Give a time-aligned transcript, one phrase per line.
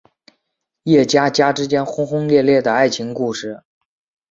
[0.85, 3.61] 叶家家之间轰轰烈烈的爱情故事。